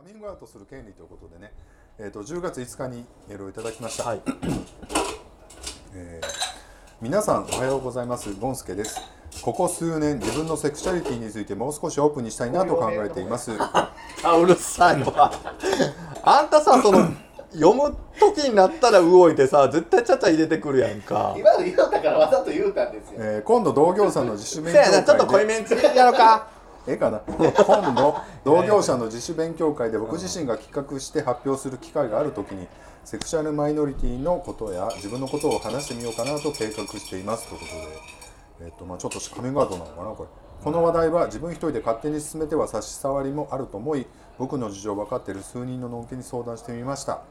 [0.00, 1.52] カミングアウトする権利ということでね、
[1.98, 4.22] えー、と10月5日にメールをいただきました、はい。
[5.94, 6.50] えー
[7.02, 9.00] 皆さんおはようございますゴンスケです
[9.40, 15.32] ここ数年自分のセクシャリティについてもう少しオープンにしたいなと考えています あ、うるさいわ。
[16.22, 17.08] あんたさ、その、
[17.52, 21.34] 読む時になったら動いてさ、絶対ちゃちゃ入れてくるやんか。
[21.38, 26.59] 今の言うたからわざと言うたんですよえー今度同業者の自主せ勉強やな、ちょっと濃いめんつやろか。
[26.86, 27.20] ええかな？
[27.28, 32.66] 今度同業者の自主勉強会で僕自身が企画して発表する機会があるときに
[33.04, 37.66] セクシャルマイノリティのことや自分のことを話してみようかなと計画していますというこ
[38.58, 40.28] とで、えっとまあ、ちょっとカミングアウトなのかなこれ。
[40.62, 44.06] この話題は自分一人で勝手に進めては差し障りもあると思い
[44.38, 47.22] 僕の事情を分かっている数人ののんけに相談してみました。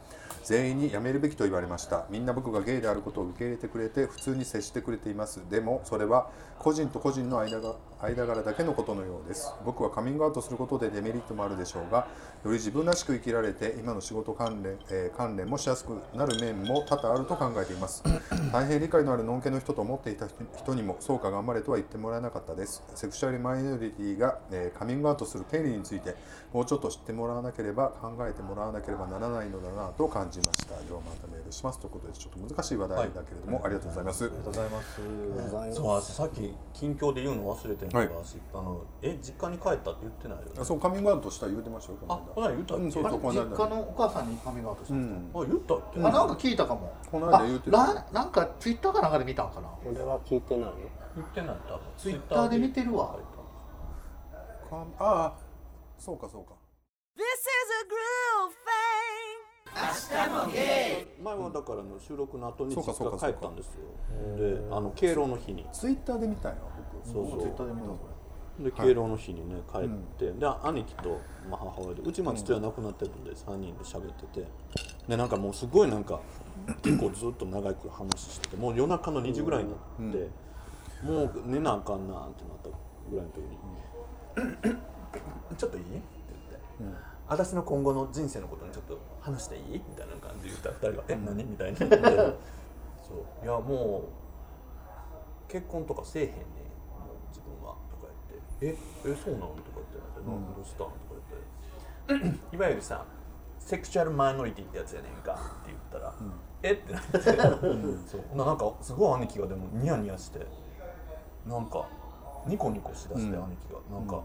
[0.44, 2.06] 全員に辞めるべきと言われました。
[2.10, 5.42] みんな僕がゲイであることを受け入れてくれて普通に接してくれています。
[5.50, 9.54] でもそれは個人と個人の間が間柄だけのことのようです。
[9.66, 12.08] 僕はカミングアウトすることでデメリットもあるでしょうが
[12.46, 18.02] より自分らしく生きられて今の仕事関連、えー関連もしやすくなる面も多々あると考えています。
[18.54, 22.82] 大変理解のあるのんけの人と思っていた人人にもそうか頑張れとは言ってもらえなかったです。
[22.96, 26.16] セクシャルマイノリティが、えーカミングアウトする権利について
[26.54, 30.76] もうちょっと知ってもらわなければ考えてもらわなければならないのだなと感じました。
[30.76, 34.24] 以上またメールしますということでちょっと難しい話題だけれども、ありがとうございます。
[34.24, 35.76] ありがとうございます。
[35.76, 38.08] そう、私さっき近況で言うの忘れてんけど、はい。
[38.08, 40.52] 私あのえ実家に帰ったって言ってないよね？
[40.62, 41.98] あそうカミングアウトした言うてましたよ
[42.34, 42.84] こあ、この間言ったっけ？
[42.84, 45.44] うんそうあそうこの間実家のお母さんにカミングアウトしたんですか、うん。
[45.44, 46.00] あ、言ったっけ？
[46.00, 46.94] あなんか聞いたかも。
[47.12, 47.82] この間言うてた。
[47.82, 49.70] あななんかツイッターかなんかで見たんかな？
[49.86, 50.74] 俺は聞いてないよ。
[51.16, 51.82] 言ってない多分。
[51.98, 53.20] ツイッターで見てるわ。
[54.70, 55.34] かああ
[55.98, 56.54] そうかそうか。
[57.18, 57.28] This is
[57.76, 58.70] a groove thing.
[61.24, 63.28] 前はだからの収録の後に実そうかそうか。
[63.28, 63.82] 家帰ったんですよ。
[64.38, 65.66] で、あの敬老の日に。
[65.74, 66.56] ツイッターで見たよ
[67.04, 67.12] 僕。
[67.12, 67.42] そうそう。
[67.42, 67.88] ツイッターで見た
[68.60, 74.48] で敬老の日にね帰って、で兄貴と、まあ、母親でうちまあ父親亡くなってるんで3人で喋ってて
[75.08, 76.20] でなんかもうすごいなんか
[76.82, 79.80] 結構ずっと長く話しててもう夜中の2時ぐらいになっ
[80.14, 80.30] て、
[81.06, 82.70] もう寝なあかんなってなった
[83.10, 84.78] ぐらいの時に
[85.58, 86.02] 「ちょっといい?」って
[86.80, 91.80] 言って、私の今後の人生のことにちょっと話していい?」みたいな感じで言ったら2人が「え何?」みたいな。
[93.08, 93.46] そう。
[93.46, 94.04] いやも
[95.48, 96.36] う結婚とかせえへんね
[96.94, 98.76] もう自分はとか言って「え
[99.06, 100.98] えそうなの?」とかってなって「なんどうしたん?」とか
[102.08, 103.06] 言っていわゆるさ
[103.60, 106.14] セクシュアルマイノリティってやつやねんかって言ったら
[106.64, 106.72] 「え？
[106.74, 107.20] っ?」てなって
[108.08, 108.38] そう。
[108.38, 110.46] ななんかすごい兄貴がでもニヤニヤして
[111.46, 111.86] なんか
[112.48, 113.44] ニコニコしだして、うん。
[113.44, 113.80] 兄貴が。
[113.92, 114.22] なんか、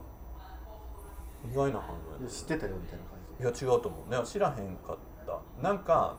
[1.50, 3.18] 意外な反応や知ってたよみたいな感
[3.54, 4.10] じいや違うと思う。
[4.10, 4.96] ね知らへんかっ
[5.26, 5.38] た。
[5.62, 6.16] なんか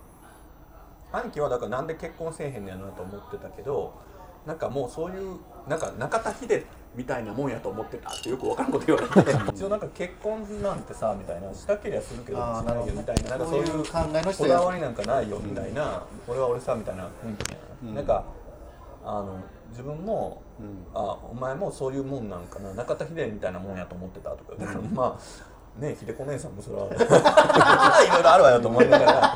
[1.12, 3.94] 兄貴はだからなんで結婚せえへんねやなと思ってたけど
[4.46, 6.66] なんかもうそういうなんか中田秀
[6.96, 9.32] みたいなもんやと思ってたってよく分からんこと言われて。
[9.54, 13.30] 一応なんか結婚なんてさみたいなしたけりゃするけどしないよみたいな。
[13.32, 17.04] なんかそういう考えの人こだわりなんかないよみたいな、俺は俺さみたいな。
[17.04, 18.24] 雰囲気やな、なんか
[19.04, 19.36] あの
[19.70, 20.42] 自分も、
[20.94, 22.74] あお前もそういうもんなんかな。
[22.74, 24.56] 中田秀みたいなもんやと思ってたとか。
[24.58, 26.86] だからまあね秀子姉さんもそれは。
[28.06, 29.36] いろいろあるわよと思いながら、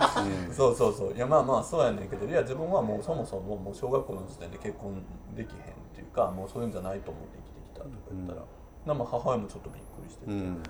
[0.51, 1.13] そうそうそう。
[1.13, 2.25] いやまあまあそうやねんけど。
[2.25, 5.03] いや自分はもうそもそももう小学校の時点で結婚
[5.35, 7.48] できへんっていうかもうそういうんじゃないと思って
[7.79, 8.43] たとか言ったら、
[8.85, 10.61] なまあ母親もちょっとびっくりしてて、うん。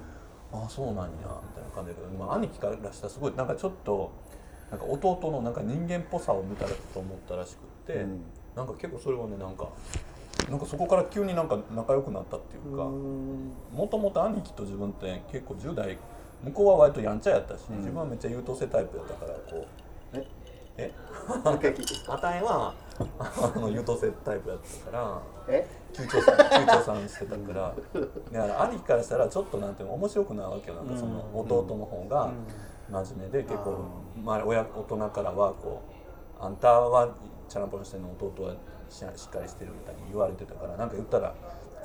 [0.54, 1.18] ああそうなんやみ
[1.54, 4.12] たいな感じだけど、まあ、兄貴からしたらすごいなんかちょっと
[4.72, 8.22] なんか弟のなんか人間っぽさを見たらと思ったらしくって、うん。
[8.56, 9.68] なんか結構それはねなんか
[10.50, 15.98] なんかそこから急になんか仲良くなったっていうかもともと兄貴と自分って結構10代
[16.44, 19.68] 向こうは割とやんちゃやったし、自分はめっちゃ優等生タイプやったからこ
[20.14, 20.26] うえ？
[20.78, 20.92] え？
[21.28, 22.74] もう一回聞いてあたいは
[23.18, 25.68] あの優等生タイプやったからえ？
[25.94, 27.76] 球長さん球長さんしてたから。
[28.32, 32.32] だから兄貴からしたらちょっとなんていうの面白くないわけよなんかその弟の方が
[32.90, 33.86] 真面目で結構、
[34.24, 35.82] まあ、親大人からはこ
[36.40, 37.16] うあんたは
[37.48, 38.56] チャランポラしてるの弟は
[38.90, 41.34] ししっかりしてるみたいに言われてたからなんか言ったら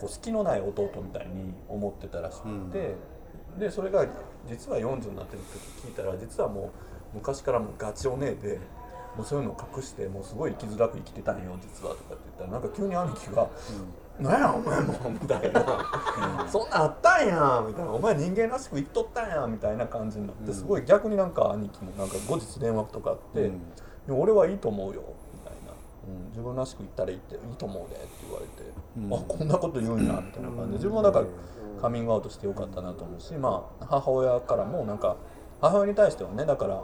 [0.00, 2.94] こう隙のない弟みたいに思ってたらしくて、
[3.58, 4.04] でそれが
[4.48, 5.42] 実は40になってる
[5.80, 6.72] 時聞いたら実はも
[7.14, 8.58] う昔からもうガチお姉で。
[9.16, 13.48] もうそういうのを隠してもうすごい生きづらく生きてたんよ実はとかって言ったらなんか急に兄貴が
[14.18, 15.64] 「なんやお前も」みたいな
[16.50, 23.50] 「そんなんあったんや」みたいな「お前人間らしく生きとったんや」みたいな感じになってすごい逆になんか兄貴もなんか後日電話とかあって「い
[24.08, 25.02] や俺はいいと思うよ」
[25.34, 25.72] みたいな、
[26.08, 28.64] うん「自分らしく言ったらいいっていいと思うで」って言われて
[29.14, 30.72] 「あこんなこと言うんや」みたいな感じで。
[30.74, 31.26] 自分はだから
[31.80, 35.16] カミングアウトしてよかったなと思うしまあ母親からもなんか
[35.60, 36.82] 母親に対してはねだから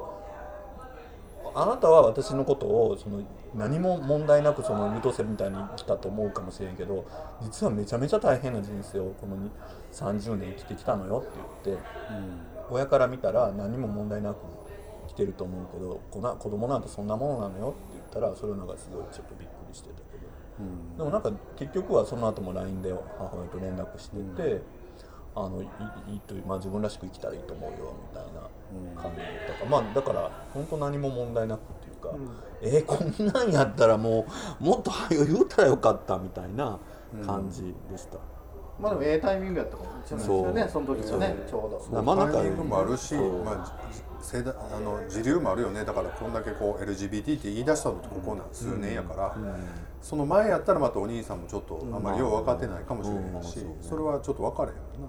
[1.55, 3.23] あなたは私のことをその
[3.55, 7.05] 何も問題なくその優等生みたいに生きたと思うかもしれんけど
[7.43, 9.51] 実はめちゃめちゃ大変な人生をこのに
[9.93, 11.83] 30年生きてきたのよって言って、
[12.71, 14.37] 親から見たら何も問題なく
[15.09, 16.01] 来てると思うけど
[16.37, 24.63] 子供なんてそんなものなのよって言ったらそれはなんかすごいちょっとびっくりしてたけど、でもなんか結局はその後も LINE で母親と連絡してて、
[25.35, 29.53] あのいいという、まあ、自分らしく生きたらいいと思うよみたいな感じだった。
[29.55, 32.15] から、まあだから本当何も問題なくっていうか、
[32.63, 34.27] えーこんなんやったらも
[34.61, 36.79] うもっと早く言うたらよかったみたいな
[37.25, 38.19] 感じでした。
[38.81, 42.03] まあでもええタイミングやったかもしれないですよねその時はねちょうど。
[42.03, 45.85] まあタイミングもあるし、まあ、じ世代あの時流もあるよね。
[45.85, 49.37] だからこんだけこう LGBT って言い出したのってここなん数年やから、
[50.01, 55.09] その前やったらまたお兄さんもちょっとあんまりよう分かってないかもしれないし、それはちょっと分かれへんよな、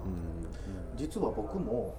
[0.96, 1.94] 実は僕も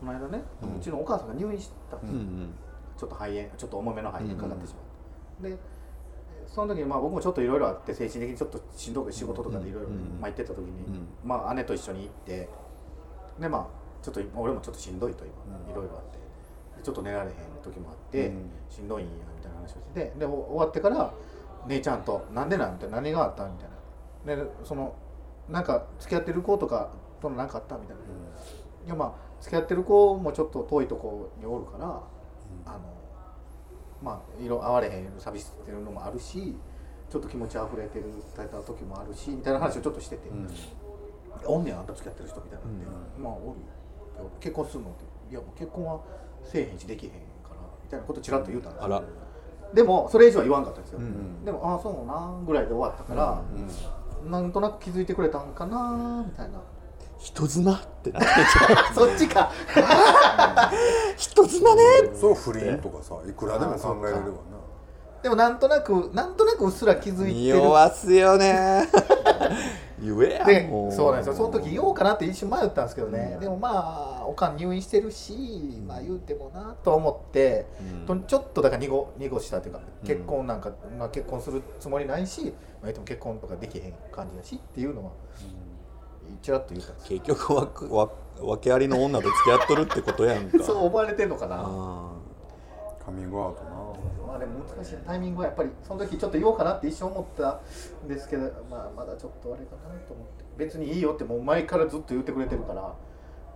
[0.00, 0.42] この間ね、
[0.76, 2.18] うちのお母さんが入院したんですよ、
[2.96, 5.58] ちょっと肺炎ちょっと重めの肺炎かかってしまって、で
[6.46, 9.90] その時にまあ僕もちょっといろいろあって精神的にちょっとしんどく仕事とかでいろいろ
[10.20, 10.72] 参ってた時に、
[11.22, 12.48] まあ姉と一緒に行って
[13.38, 13.66] でまあ
[14.02, 15.34] ちょっと俺もちょっとしんどいと今
[15.70, 16.18] いろいろあって
[16.78, 18.50] でちょっと寝られへん時もあって、うん。
[18.70, 19.12] しんどいんや
[19.68, 21.12] 話をしててでお終わってから
[21.66, 24.44] 姉ちゃんと「なんでなん?」みたいな「何があった?」みたいな。
[24.44, 24.94] でその
[25.48, 28.02] なんか付き合ってる子とかとの何かあったみたいな、
[28.84, 31.86] いやまあ付き合ってる子もちょっと遠いとこにおるから、
[32.66, 32.80] あの
[34.02, 36.54] まあ色会われへん寂しってるのもあるし
[37.08, 38.04] ちょっと気持ち溢れてる
[38.36, 40.28] 伝えた時もあるしみたいな話をちょっとしてて
[41.46, 42.86] 「おんねんあんた付き合ってる人」みたいなんで
[43.18, 43.54] 「まあおるよ。
[44.40, 46.00] 結婚するの?」って「いやもう結婚は
[46.44, 47.18] せえへんしできへんか
[47.50, 48.88] ら」みたいなことちらっと言うたんですよ
[49.74, 53.42] でもそれ以上は言わんかったんですよ、んでも「ああそうな」ぐらいで終わったから、
[54.28, 56.58] なんとなく気づいてくれたんかなみたいな。
[57.18, 58.28] 人妻ってなって
[58.94, 59.50] そっちか。
[61.16, 61.82] 人妻ね。
[62.14, 64.58] そう不倫とかさいくらでも考えれるわな
[65.22, 68.88] でもなんとなくなんとなくうっすら気づいて匂るわすよね
[70.00, 71.34] 言えやでもそうなんですよ。
[71.34, 75.34] その時言おうかなって一瞬迷ったんですけどね、でもまあおかん入院してるし、
[75.86, 77.66] まあ言うてもなと思って、
[78.06, 82.52] とちょっとだから濁濁したというか結婚なんか、まあ、結婚するつもりないし、
[82.82, 85.12] まあ、も結婚とかできへん感じだしっていうのは、
[86.42, 87.20] ちらっと言ったんですよ。
[87.20, 88.10] 結局わわ
[88.40, 90.58] 訳ありの女と付き合っとるってことやんか。
[90.62, 91.56] そう思われてんのかな。
[91.60, 92.17] あ
[93.08, 93.70] カミングアウトな。
[94.26, 97.60] まあでも難しいタイミングはやっぱりその時ちょっと言おうかなって一瞬思った
[98.04, 100.44] んですけど、まあ、まだちょっとあれかなと思って。
[100.58, 102.94] 別にいいよってもう前からずっと言ってくれてるから、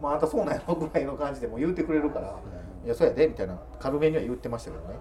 [0.00, 2.38] まあ、あんたそうなんやろぐらいの感じでもう言ってくれるから、
[2.84, 4.94] いやそうやでみたいな軽めには言ってましたけどね。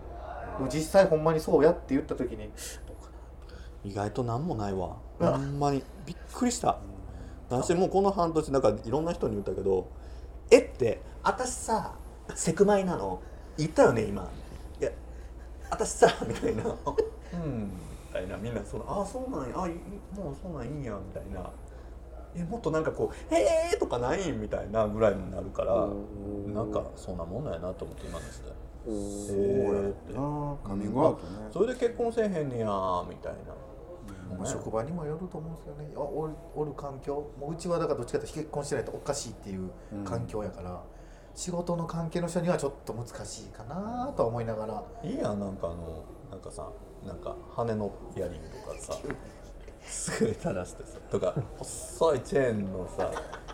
[0.57, 2.51] でも実際ほんまにそうやって言った時に
[3.85, 4.97] 意外と何もないわ。
[5.19, 6.79] ほんまにびっくりした。
[7.49, 9.87] 私もうこの半年なんかいろんな人に言ったけど
[10.51, 11.93] 「えって私さ
[12.35, 13.21] セクマイなの。
[13.57, 14.31] 言ったよね今
[15.71, 16.63] 私さ」みたいな
[17.33, 19.71] 「うん」みたいなみんなその「ああそうなんやあい
[20.13, 21.49] もうそうなんいいんや」みたいな。
[22.33, 25.89] えもっとなんかこう「へえ」とかないんみたいなぐらいになるから
[26.53, 28.51] なんかそんなもんなんやなと思って今の時代。
[28.51, 28.53] へ
[28.87, 30.13] えって。
[30.13, 31.49] なカミングアウトね。
[31.51, 35.91] それで結婚せえへんねやみたいな、まあ職場にもよると思うんですよね。
[35.93, 37.15] あおるおる環境。
[37.37, 39.69] もううちはだからどっちかというと結婚してないとおかしいっていう
[40.05, 40.81] 環境やから、
[41.35, 44.83] 仕事の関係の人にはちょっと難しいかなとは思いながら。
[45.03, 46.67] いいやんなんかあのなんかさ
[47.05, 48.93] なんか羽のイヤリングとかさ
[49.83, 53.11] すごい垂らしてさとか細いチェーンのさ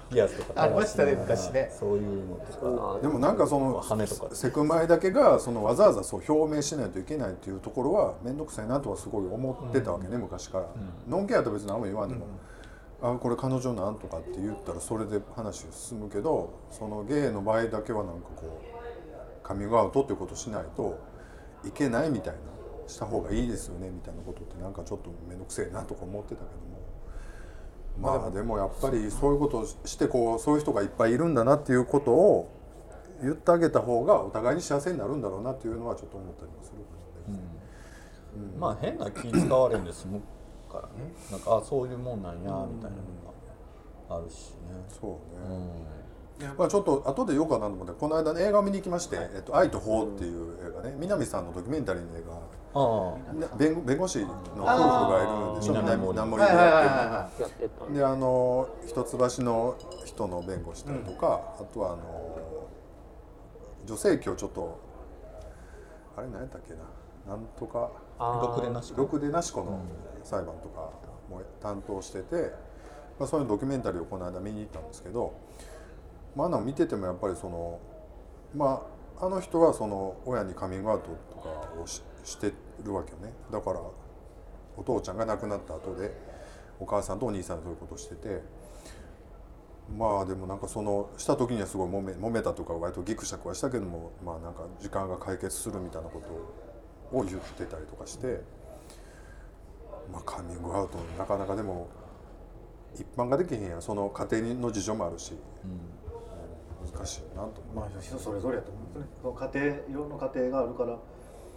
[0.10, 1.70] ピアスとかありましたね昔ね。
[1.78, 10.68] そういうのとかでもなんかその羽とかセクマイだけがそのわざわざそう表明しないといけないっていうところは面倒くさいなとはすごい思ってたわけね、昔から、
[11.08, 12.26] ノンケアと別に何も言わんでも、
[13.02, 21.00] あこれ彼女なんとかって言ったらそれで話進むけどそのゲイの場合だけはなんかこうカミングアウトっていうことしないと
[21.66, 22.40] いけないみたいな
[22.88, 26.78] した方がいいですよねみたいなことってなんかちょっと面倒くせえなとか思ってたけども。
[28.00, 32.48] まあでもやっぱりそういうことをしてこうそういう人がいっぱいいるんだなっていうことを
[33.24, 36.78] 言ってあげた方がお互いに幸せになるんだろうなっていうのはちょっと思ったりもする
[37.26, 37.44] けどね。
[38.60, 40.22] まあ変な気使われんで済む
[40.82, 41.14] からね。
[41.32, 42.92] なんかあそういうもんなんやみたいなの
[44.10, 44.86] があるしね。
[44.88, 45.14] そうう
[46.44, 50.96] ね、んまあ、ちょっと後で言おうかなと思ってこの間ね映画を見に行きまして「えっと、愛と法」っていう映画ね。
[51.00, 52.24] 南さんのドキュメンタリーの映
[52.74, 53.16] あ
[53.50, 55.74] 画弁護弁護士の夫婦がいるんでしょ？
[55.74, 56.44] 南南森。
[56.44, 56.50] で。
[56.50, 62.38] はいはいはいやってであの一橋の人の弁護したりとか、あとはあの
[63.86, 64.78] 女性器をちょっと
[66.16, 67.36] あれ何やったっけな？
[67.36, 67.90] なんとか。
[68.20, 69.80] あろくでなしろくでなし子の
[70.28, 70.92] 裁判とか
[71.30, 72.52] も担当してて、
[73.18, 75.34] まあ、そういうドキュメンタリーをこの間見に行ったんですけど、
[76.36, 77.80] まあ、あの見ててもやっぱりその
[78.54, 78.86] ま
[79.20, 81.50] ああの人はその親にカミングアウトとか
[81.82, 82.52] をしして
[82.84, 83.34] るわけよね。
[83.52, 83.80] だから
[84.76, 86.12] お父ちゃんが亡くなった後で
[86.80, 88.42] お母さんとお兄さんがそういうことをしてて
[89.96, 96.22] まあでもなんかそのした時にはすごい揉め揉めたとか割とギクシャクはしたけどもまあなんか時間が解決するみたいなこ
[97.12, 98.42] とを言ってたりとかして、
[100.12, 101.88] まあカミングアウトなかなかでも
[102.96, 105.34] 一般ができへんやんその家庭の事情もあるし、
[105.64, 106.92] うん。
[106.92, 107.62] 難しいなと。
[107.76, 109.06] まあ人それぞれやと思うんですね。
[109.22, 110.98] その家庭いろんな家庭があるから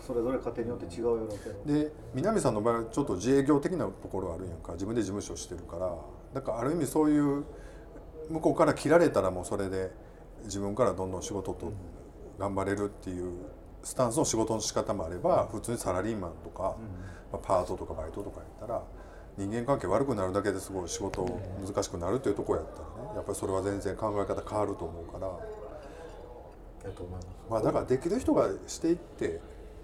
[0.01, 4.73] それぞれ家庭によって違うやろうけどで南さんの場合はちょっと自営業的なところあるやんか。
[4.73, 5.95] 自分で事務所してるから。
[6.35, 7.45] だからある意味そういう
[8.29, 9.91] 向こうから切られたらもうそれで
[10.45, 11.73] 自分からどんどん仕事と
[12.39, 13.33] 頑張れるっていう
[13.83, 16.77] スタンスの仕事の仕方もあれば普通にサラリーマンとか、
[17.33, 18.83] まあ、パートとかバイトとかやったら
[19.37, 21.25] 人間関係悪くなるだけですごい仕事
[21.65, 25.31] 難しくなるっていうところやったらねやっぱりそれは全然考え方変わると思うから。
[27.51, 29.39] まあだからできる人がしていって、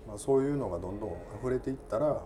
[0.09, 1.11] まあ、そういうのがどんどん
[1.43, 2.23] 溢れていったら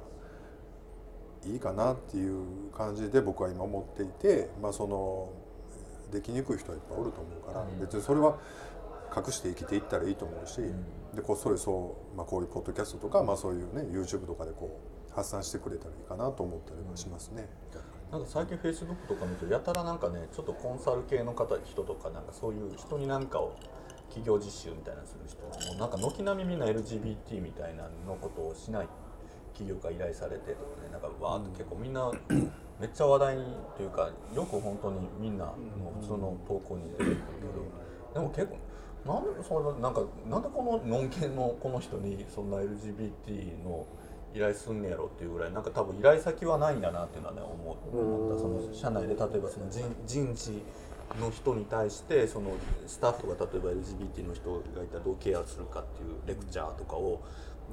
[1.44, 5.30] いいかなっていう感じで僕は今思っていて、まあ、その
[6.12, 8.38] できにくい人はいっぱいおると思うから、別にそれは
[9.14, 10.60] 隠して生きていったらいいと思うし、
[11.14, 17.48] でこっそりそう、まあ、こういうポッドキャストとか、まあ、そういうね YouTube とかでこう発散してくれたらいいかなと思ったりはしますね。
[18.10, 23.54] なんか最近フェイスブックとか見るとやたらなんかねちょっとコンサル系の方人とかなんかそういう人に何かを
[24.08, 25.40] 企業実習みたいなのする人
[25.70, 28.88] もうなんか軒並みみんな LGBT みたいなのことをしない
[29.52, 32.10] 企業が依頼されてとかねなんかわーっと結構みんな
[32.80, 33.44] めっちゃ話題に
[33.76, 35.52] というかよく本当にみんなも
[35.98, 37.20] う普通の投稿に出てくるけ
[38.10, 38.58] どでも結構
[39.07, 43.87] なんでそれなんかなんでこのノンケのこの人にそんな LGBT の
[44.35, 50.62] 依頼すんねやろっていうぐらいなんか多分依頼先はないんだなっていうのはね思思ったその社内で例えばその人人事
[51.19, 52.52] の人に対してその
[52.87, 57.23] スタッフが例えば LGBT の人がいたらどうケアするかっていうレクチャーとかを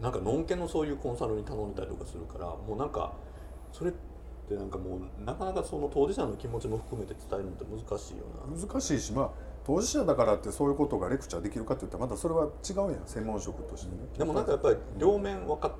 [0.01, 3.13] なんかのんけのそういうコンサルに頼んだりとかするからもうなんか
[3.71, 3.93] それっ
[4.47, 8.67] てなんかもうなかなかその当事者の気持ちも含めて伝えるのって難しいよな。
[8.67, 9.29] 難しいしまあ
[9.67, 13.97] 当事者だからってそういうことがレクチャーできるかって言ったらまたそれは違うやん専門職としてね。
[14.17, 15.71] でもなんかやっぱり両面分かっ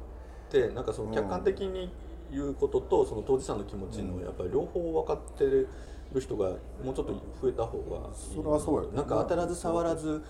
[0.52, 1.90] てなんかその客観的に
[2.30, 5.70] 言うこととその当事者の気持ちのやっぱり両方分かってる
[6.20, 6.50] 人が
[6.84, 10.22] もうちょっと増えた方がいいそれはそうやなんか当たらず触らず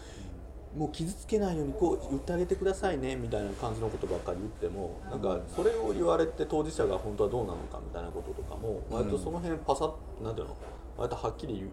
[0.76, 10.56] もう傷つけないようにこう言ってあげてくださいねみたいな感じのことばっかり言ってもなんかそれを言われて当事者が本当はどうなのかみたいなこととかも割とその辺パサッなんていうの
[10.98, 11.70] 割とはっきり言う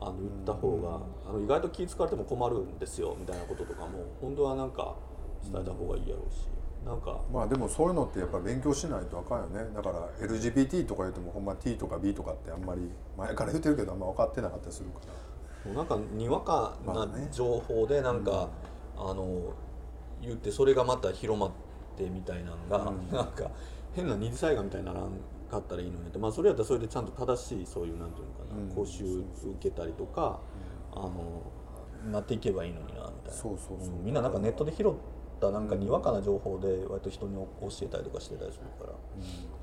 [0.00, 4.94] あの言った方があの意外と気使われても困るんですよみたいなこととかも本当はなんか
[5.42, 6.48] 伝えた方がいいやろうし。
[6.84, 9.70] なんかまあでもそういうのってやっぱ勉強しないとあかんよね。
[9.74, 15.30] だから LGBT とか言ってもほんま T とか B とかってあんまり前から言ってるけどあんま分かってなかったりするから。
[15.64, 18.48] もうなんかにわかな情報でなんか、
[18.96, 19.52] あの
[20.22, 21.50] 言ってそれがまた広まっ
[21.98, 23.50] てみたいなのが、なんか
[23.94, 25.10] 変な二次災害みたいにならん
[25.50, 28.68] かったらいいのにってまあそれやったらそれでちゃんと正しいそういうなんていうのかな、うん。
[28.74, 29.24] 講習受
[29.60, 30.40] けたりとか、
[30.92, 31.42] あの
[32.10, 33.32] なっていけばいいのになみたいな。
[33.32, 33.94] そうそうそう。
[33.96, 34.04] ん。
[34.04, 34.92] みんななんかネットで拾っ
[35.40, 38.94] たなんかにわかな情報で割と人に教えたりとかしてたりするから、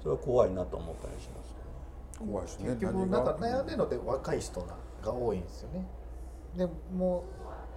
[0.01, 2.31] それは怖いなと思ったりしますけどね。
[2.31, 2.69] 怖いしね。
[2.69, 4.61] 結局なんか悩んでるのって若い人
[5.03, 5.87] が多いんですよね。
[6.55, 7.23] でもう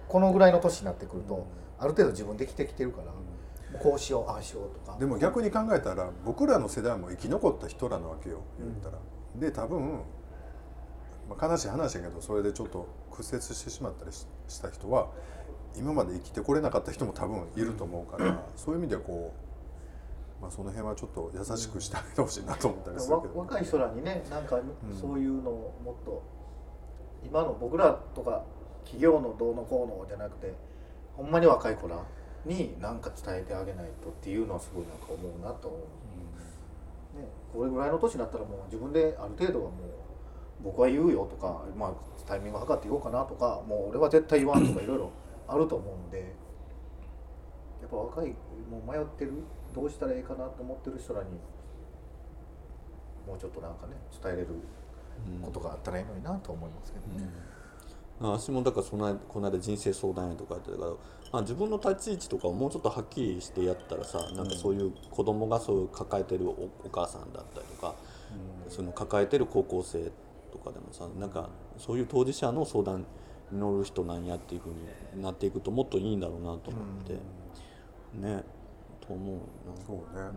[0.07, 1.47] このぐらいの年になってくると、
[1.79, 3.13] ある程度自分できてきてるから、
[3.79, 4.97] こうしようああしようとか。
[4.97, 8.97] でも逆に考えたら僕らの世代も生き残った人らなわけよ言ったら、
[9.35, 10.01] で多分、
[11.29, 15.07] まあ、悲しい話やけどそれでちょっと屈折してしまったりしした人は
[15.75, 19.33] 今まで生きてこれなかった人も多分いると思うから、そういう意味でこ
[20.39, 24.59] う、まあ、その辺はちょっと優しくしてあげてほしいなと思ったりするわけど、若い人らにねなんか
[24.99, 26.21] そういうのをもっと、
[27.23, 28.43] 今の僕らとか
[28.83, 30.53] 企業のどうのこうのじゃなくて
[31.15, 31.97] ほんまに若い子ら
[32.45, 41.93] に何か伝えてあげないとっていうのはすごいなんか思うなと思う、ね、これぐらいの年になったらもう自分である程度はもう僕は言うよとか、まあ、
[42.27, 45.11] タイミング測って言おうかなとかもう俺は絶対言わんとかいろいろ
[45.47, 46.19] あると思うんで
[47.81, 48.35] やっぱ若い
[48.69, 49.33] もう迷ってる
[49.73, 51.29] どうしたらいいかなと思ってる人らに
[53.27, 54.47] もうちょっとなんかね伝えれる
[55.41, 57.29] ことがあったらいいのになと思いますけどね。
[58.29, 60.91] 私もだからその間この間人生相談員とかやってたから、
[61.31, 67.95] まあ、自分の立ち位置とかをもうちょっとはっきりしてやったらさなんかそういう子供がそういう抱えてるおお母さんだったりとか、
[68.69, 70.11] その抱えてる高校生
[70.51, 73.05] とかでもさなんかそういう当事者の相談
[73.51, 74.73] に乗る人なんやっていうふう
[75.15, 77.13] になっていくともっといいんだろうなと思って、
[78.13, 78.43] ね。
[79.05, 79.35] と思う。
[79.35, 79.41] な。
[79.85, 80.31] そうね、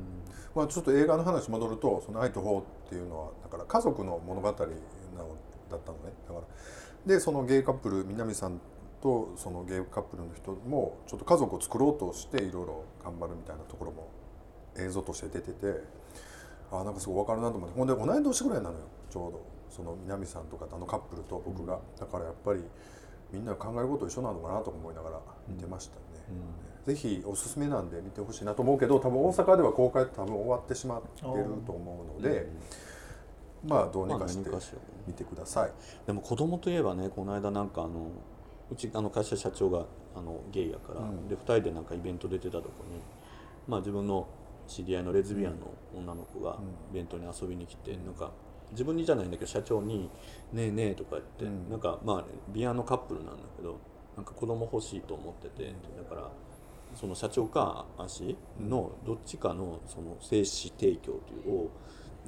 [0.55, 5.34] まあ、ちょっと映画の話戻ると「その愛と法」っていうのはだから家族の物語なの
[5.75, 6.13] だったのね。
[6.27, 6.47] だから。
[7.07, 8.61] でそのゲイカップル南さん
[9.03, 14.09] とそのゲイカップルの人もちょっと家族を作ろうとしていろいろ頑張るみたいなところも
[14.77, 15.83] 映像として出てて
[16.73, 17.77] ああなんかすごい分かるなと思って。
[17.77, 19.55] ほんで同い年ぐらいなのよちょうど。
[19.71, 22.63] その南さんとかあのカップルと僕が、だからやっぱり
[23.33, 26.01] みんな考えること一緒なのかなと思いながら見てましたね、
[26.87, 32.47] ぜひおすすめなんで見てほしいなと思うけど多分大阪では公開多分終わってしまってると思うので、
[33.67, 34.51] まあどうにかして
[35.07, 35.73] 見てください、
[36.07, 38.11] でも子供といえばねこの間なんかあの
[38.71, 39.85] うちあの会社社長が
[40.17, 41.29] あのゲイやから、うん。
[41.29, 43.01] で2人でなんかイベント出てたとこに、
[43.67, 44.27] まあ、自分の
[44.67, 46.59] 知り合いのレズビアンの女の子が
[46.91, 48.31] イベントに遊びに来て、なんか
[48.71, 50.11] 自分にじゃないんだけど社長に
[50.53, 51.71] 「ねえねえ」とか言って、うん。
[51.71, 53.79] なんかまあビアのカップルなんだけど
[54.17, 56.31] なんか子供欲しいと思ってて、だから
[56.95, 61.71] その社長か足のどっちかのその精子提供というを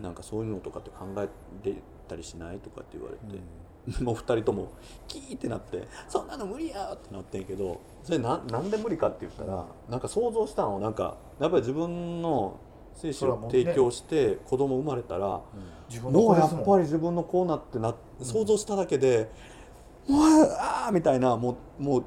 [0.01, 1.29] なんかそういうのとかって考え
[1.63, 4.69] てたりしないとかって言われて、 もう二人とも
[5.09, 12.57] キーってなって「そんなの無理や!」ってなってんけどそれななんで無理かって言ったらなんか想像したのなんかやっぱり自分の
[12.95, 15.43] 精子を提供して子供生まれたら、
[15.87, 19.31] 自分のもうやっぱり自分のこうなってな想像しただけで
[20.09, 20.23] 「もう
[20.59, 22.05] ああ!」みたいなもうもう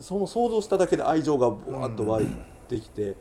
[0.00, 2.26] その想像しただけで愛情がぶわっと湧い
[2.68, 3.16] てきて。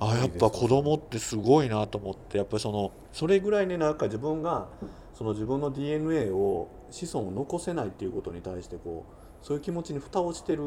[0.00, 4.68] あやっぱ子供ってすごいなと思ってやっぱりそのそれぐらいねなんか自分が
[5.14, 10.62] その自分の DNA を子孫を残せないっていうことに対してこうそういう気持ちに蓋をしてる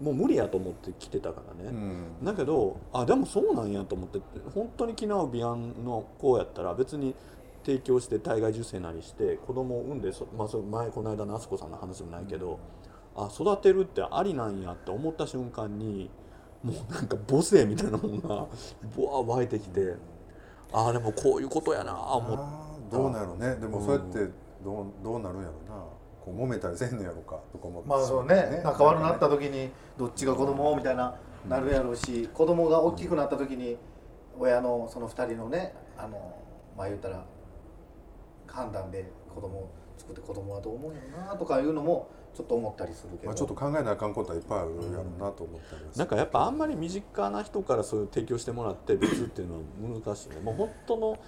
[0.00, 2.24] もう無理やと思って来てたからね、うん。
[2.24, 4.20] だけどあでもそうなんやと思って
[4.54, 7.14] 本当に気の合うビアンの子やったら別に
[7.64, 12.58] 提供して体外受精なりして子供を産んでそ、まあ、それ前この間のあすこさんの話もないけど、
[13.14, 16.08] あ育てるってありなんやって思った瞬間に
[16.62, 18.46] もうなんか母性みたいなものが
[18.96, 19.94] ボワー湧いてきて
[20.72, 23.54] ああでもこういうことやなあ思っあーどうなるね。
[23.56, 24.18] でもそうやって
[24.64, 25.82] どうどうなるんやろな。
[26.24, 28.60] こう揉めたりせんのやろかとか思ってまあそうね。
[28.62, 31.14] 仲悪くなった時にどっちが子供みたいな
[31.48, 33.78] なるやろうし子供が大きくなった時に
[34.38, 36.36] 親のその2人のねあの
[36.76, 37.24] まあ言ったら
[38.46, 45.98] 判断で子供を作って子供はどう思うんやろなとかいうのもちょっと思ったりするけど、まあ、ちょっと考えなあかんことはいっぱいあるやろうなと思ったりはする。
[45.98, 46.06] なん。
[46.08, 49.60] かやっぱあんまり身近な人からそういう提供してもらって別っていうのは
[50.04, 50.36] 難しいね。
[50.40, 51.18] もう本当の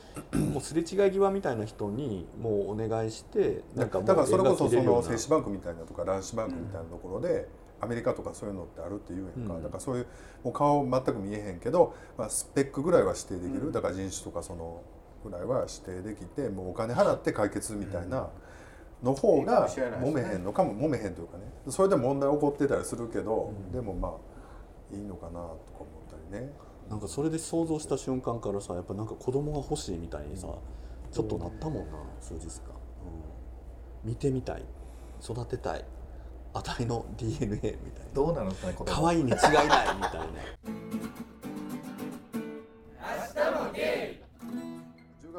[0.52, 7.48] もうすれ違い際みたいな人にもうお願いしてなんかだからそれこそその精子バンクみたいなとか卵子バンクみたいなところで、
[7.80, 9.62] アメリカとかそういうのってあるっていうやんか、うん。
[9.62, 10.06] だからそういう
[10.44, 14.82] もう顔全く見えへんけど、まあ、スペックぐらいは指定できる、だから人種とかその
[15.24, 18.28] ぐらいは指定できてもうお金払って解決みたいな
[19.02, 21.44] の方が揉めへんのかも揉めへんというかね。
[21.68, 25.48] それで問題起こってたりするけど、でもまあいいのかなとか
[25.80, 26.52] 思ったりね。
[26.88, 30.48] なんかそれで想像した瞬間からさやっぱなんか子供が欲しいみたいにさ
[31.10, 32.74] ちょっとなったもんな数日間、
[34.04, 34.64] うん、見てみたい。
[35.22, 35.84] 育てたい。
[36.54, 37.78] あたりの DNA みたいな。
[38.12, 40.26] どうなるんですかね可愛いに違いないみたいな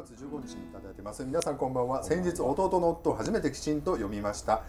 [0.03, 1.23] 月15日にいただいてます。
[1.23, 2.03] 皆さんこんばんは。
[2.03, 4.61] 先日弟の夫を初めてきちんと読みました。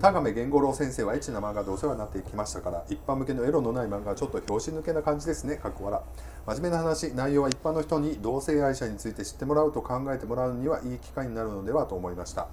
[0.00, 5.56] 田亀源五郎先生はエッチな漫画でお世話になってきましたから一般向けのエロのない漫画はちょっと拍子抜けな感じですね。
[5.56, 6.00] かっこ笑
[6.46, 12.48] 真面目な話内容は一般の人に同性愛者について知ってもらうと考えてもらうにはいい機会になるのではと思いました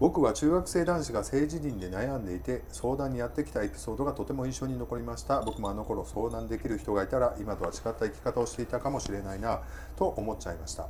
[0.00, 5.42] 僕は中学生男子が政治倫で悩んでいて相談にやってきたエピソードがとても印象に残りました。
[5.42, 9.62] 僕もあの頃相談できる人がいたら今とは違った生き方をしていたかもしれないな
[9.96, 10.88] と思っちゃいました、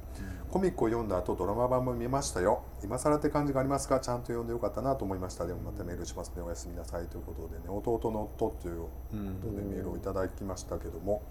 [0.51, 2.63] コミックを読んだ後ドラマ版も見ましたよ。
[2.83, 5.47] 今更って感じがありますがちゃんと読んでよかったなと思いました。
[5.47, 6.43] でもまたメールしますね。
[6.43, 7.65] おやすみなさいということでね。
[7.69, 11.23] 弟の夫ということでメールをいただきましたけども、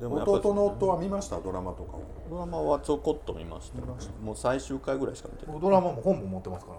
[0.00, 1.40] でもやっぱ弟の夫は見ました？
[1.40, 2.02] ドラマとかを。
[2.28, 3.80] ドラマはちょこっと見ました。
[4.22, 5.60] もう最終回ぐらいしか見てない。
[5.60, 6.78] ドラマも本も持ってますから。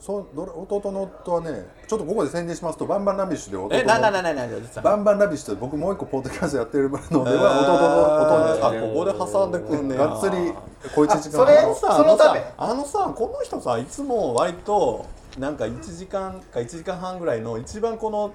[0.00, 10.52] そう弟の夫はねちょっとここで宣伝しますとバンバンラビッシュで弟のえなななななバンバンラビッシュって僕もう一個ポッドキャストやってるのでは弟の弟にあここで挟んでくんねやがっつり
[10.94, 15.06] 小1時間それ半さそのためあのさあのさこの人さいつも割と
[15.38, 18.34] なんか1時間か1時間半ぐらいの一番この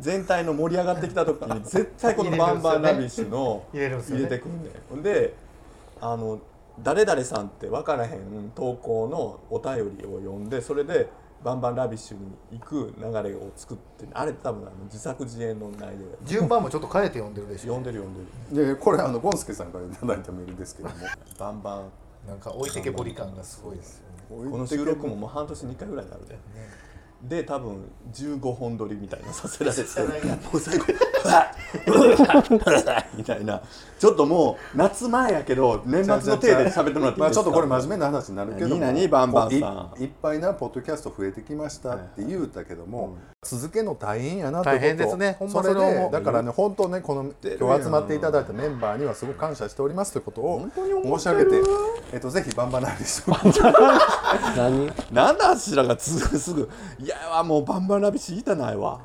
[0.00, 3.90] 全体の盛り上がってきた時に 絶対このバンバンラビッシュの入れ
[4.26, 5.34] てくんねんで
[6.00, 6.38] あの
[6.82, 11.08] 誰々さんって分からへん投稿のお便りを読んでそれで
[11.42, 15.96] バンバンラビッシュに行く流れを作ってあれ多分あの自作自演の内容や。
[16.24, 17.74] 順番もちょっこ変えて読んでるでしょ。
[17.74, 18.74] 読んでる読んでる。
[18.74, 20.94] でこれあのゴンスケさんからいただいたメールですけども。
[21.38, 21.90] バンバン。
[22.28, 24.50] なんか置いてけぼり感がすごいですよね。
[24.50, 26.28] この収録ももう半年に1回ぐらいになる。
[26.28, 26.38] で
[27.22, 29.82] で多分15本撮りみたいな させられて。
[30.50, 30.84] もう最後。
[33.16, 33.62] みたいな
[33.98, 37.34] ちょっともう夏前やけど年末の体で喋ってもらっていいまあですか？
[37.34, 46.08] ちょっとこれ真面目な話になるけども何々バンバンさんいいっぱいなポッドキャスト増えてきましたって言うたけども、続けるの大変やなってこと大変ですねそれで。
[46.10, 47.22] だからね本当ねこの
[47.58, 50.66] 今日集まっていただいたメンバーにはすごく感謝しておりますということを
[51.18, 51.56] 申し上げて、
[52.12, 53.22] えっと、ぜひバンバナビス
[54.56, 56.68] 何なんだあちらがすぐすぐ。
[56.98, 59.00] いやわもうバンバンラビシ言いたないわ。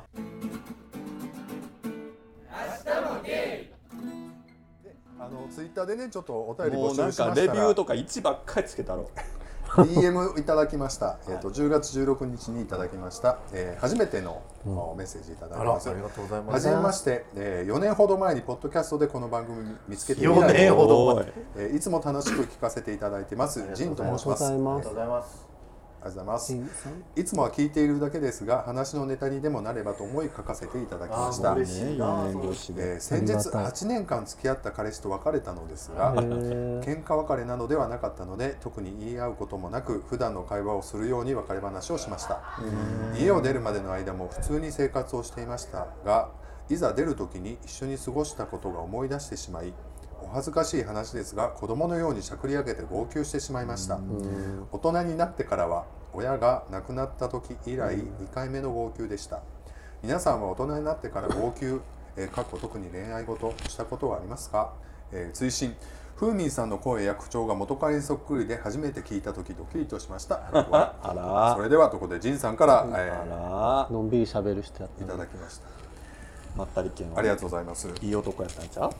[5.18, 9.10] あのツイッターでねちょっとお便り募もうなんかレビューとか1ばっかりつけたろ。
[9.66, 14.42] DM いただきました、えー、と10月16日にいただきました、えー初めての、
[14.96, 15.90] メッセージいただきます。
[15.90, 21.24] ありがとうございはじめまして、え4年ほど前にポッドキャストでこの番組見つけて以4来年ほどおい
[21.56, 23.62] えーいつも楽しく聞かせていただいてます。
[23.74, 24.46] ジンと申します。
[24.46, 25.45] ありがとうございます。
[25.45, 25.45] あり
[26.06, 26.52] がとうございます。
[26.52, 31.52] ありがとうございつもは聞いているだけですが話のネタにでもなればと思い書かせていただきました。
[31.52, 33.64] あー嬉しいな4年越しでえー先日ありがたい。
[33.66, 42.40] 8年間付き合った彼氏と別れたのですが喧嘩別れなどではなかったので特に言い合うこともなく普段の会話をするように別れ話をしました。
[43.18, 46.28] 家を出るまでの間も普通に生活をしていましたが
[46.68, 49.72] いざ出る時に一緒に過ごしたことが思い出してしまい
[50.22, 53.98] お恥ずかしい話ですが子供のようにしゃくり上げて号泣してしまいました。
[54.72, 59.42] 大人になってからは親が亡くなった時以来2回目の号泣でした。
[60.02, 61.80] 皆さんは大人になってから号泣、
[62.16, 64.72] えー、かっこ特に恋愛事したことはありますか、
[65.12, 65.74] えー追伸。
[66.16, 70.40] ふーみんさんの声や口調が元彼にそっくりで初めて聞いた時ドキリとしました。
[71.56, 73.94] それではとこでジンさんから、えあら。
[73.94, 75.66] のんびり喋る人やったーいただきました。
[76.56, 77.88] まったり系のありがとうございます。
[78.00, 78.90] いい男やったんちゃう？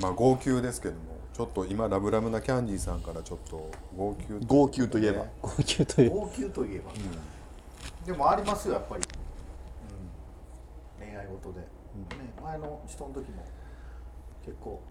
[0.00, 1.00] まあ号泣ですけども
[1.32, 5.26] ちょっと今ラブラブなキャンディーさんからちょっと号泣号泣といえば。
[5.40, 6.92] 号泣という号泣といえば、
[8.04, 9.02] でもありますよやっぱり、
[11.00, 11.66] うん、恋愛事で、ね、
[12.42, 13.44] 前の人の時も
[14.44, 14.82] 結構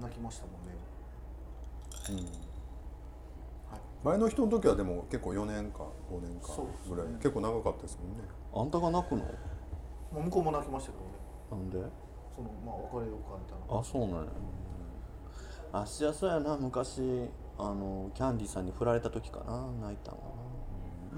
[0.00, 2.30] 泣きましたもんね。
[4.02, 6.48] 前の人の時はでも結構4年か5年か
[6.88, 8.24] ぐらい、結構長かったですもんね。
[8.52, 9.24] あんたが泣くの？
[10.12, 11.10] まあ向こうも泣きましたけどね。
[11.50, 11.78] なんで？
[12.40, 13.80] そのまあ別れようかみたいな。
[13.80, 14.30] あそうなんや。
[15.72, 17.28] あしやそうやな昔。
[17.58, 20.18] あのキャンディーさんに振られた時かな泣いたの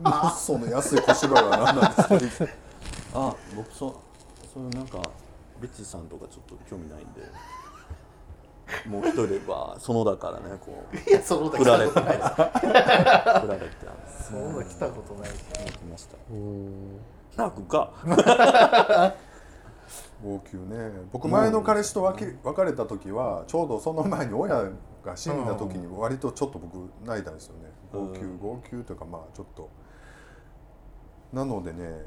[0.03, 2.53] あその安い小芝居は何なんですか？
[3.15, 3.95] あ僕そ
[4.53, 4.99] そういうなんか
[5.61, 7.23] ベッチーさんとかちょっと興味ないんで。
[8.89, 10.97] もう一人でばそのだからねこう。
[11.09, 13.67] いやその振られて振られて
[14.29, 16.17] そんな来たことないし泣きました。
[16.29, 16.99] うん。
[17.37, 17.93] 泣くか
[20.23, 20.91] 号泣ね。
[21.13, 24.71] 僕前の彼氏と別れ別れた時はちょうどその前に親
[25.05, 27.71] が死んだ時に割とちょっと僕泣いたんですよね。
[27.93, 29.69] 号泣号泣というかまあちょっと。
[31.33, 32.05] なのでね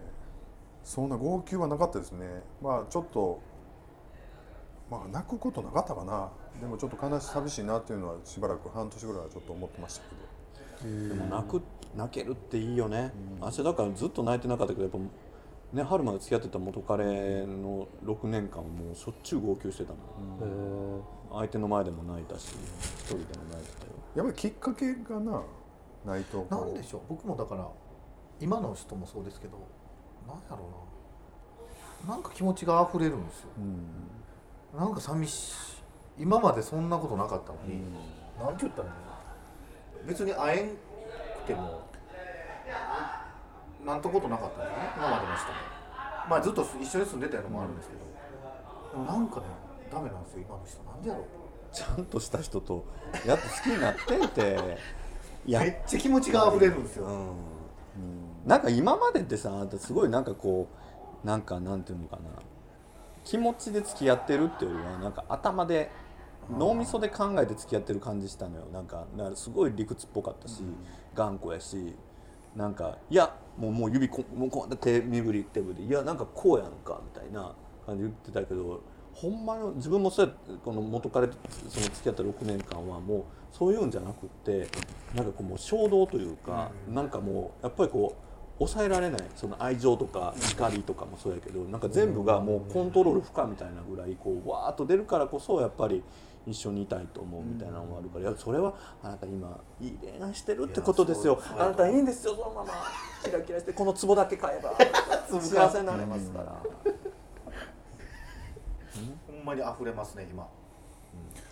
[0.83, 2.43] そんな号泣はなかったですね。
[2.61, 3.41] まあちょっと
[4.89, 6.29] まあ泣くことなかったかな。
[6.61, 10.35] でもちょっと悲し寂しいなっていうのはしばらく半年ぐらいはちょっと思ってましたけど。
[11.09, 11.61] でも泣く
[11.95, 14.97] 泣けるっていいよね、私だからずっと泣いてなかったけどやっぱ
[15.73, 17.04] ね春まで付き合ってた元彼
[17.45, 22.56] の6年間もうしょっちゅう号泣してたもん、へ相手の前でも泣いたし
[23.01, 23.91] 一人でも泣いてたよ。
[24.15, 25.41] やっぱりきっかけがな
[26.06, 27.01] ないとなんでしょう？
[27.10, 27.67] 僕もだから
[28.39, 29.58] 今の人もそうですけど
[30.28, 30.58] なんやろ
[32.06, 32.13] うな。
[32.15, 33.49] なんか気持ちが溢れるんですよ。
[33.58, 33.62] う
[34.78, 34.80] ん。
[34.80, 36.23] なんか寂しい。
[36.23, 37.82] 今までそんなことなかったのに、
[38.39, 40.75] なんて言ったらいいの別に会えんく
[41.47, 41.82] ても
[43.86, 44.89] なんてことなかったんですね。
[44.98, 45.54] 今までの人も
[46.30, 48.02] まあずっと一緒に住んでたのもあるんですけど、
[49.06, 49.45] でもなんかね
[49.91, 50.84] ダメなんですよ今の人。
[50.84, 51.26] なんでやろう。
[51.71, 52.86] ちゃんとした人と
[53.26, 54.78] やっと好きになってんて。
[55.48, 57.36] めっちゃ気持ちが溢れるんですよ、うん。
[58.48, 60.67] なんか今までってさすごいなんかこ
[61.24, 62.24] うなんかなんていうのかな。
[63.24, 65.91] 気持ちで付き合ってるっていうよりはなんか頭で
[66.50, 68.65] 脳みそで考えて付き合ってる感じしたのよ。
[68.74, 70.63] なんかすごい理屈っぽかったし、
[71.13, 71.95] 頑固やし
[72.56, 75.85] なんかいやもうもう指こもうこうやって手身振り手振り。
[75.85, 77.53] いやなんかこうやんかみたいな
[77.85, 78.81] 感じで言ってたけど
[79.13, 81.35] ほんまの自分もそうやってこの元彼と
[81.69, 84.67] その付き合った6年間はもうそういうんじゃなくって
[85.13, 88.25] なんかこうもう衝動というか、なんかもうやっぱりこう
[88.57, 89.21] 抑えられない。
[89.35, 96.03] その愛情とか怒りとかもそうやけどなんか全部がもうコントロール不可みたいなぐらいこうわーっと出るからこそやっぱり
[96.47, 101.41] 一緒にいたいと思うみたいなのもあるからいやそれはあなた今いい恋愛してるってことですよ。
[101.58, 102.73] あなたいいんですよそのまま。
[103.23, 104.73] キラキラしてこの壺だけ買えば。
[105.41, 106.62] 幸せになれますから。
[109.27, 110.47] ほんまに溢れますね今。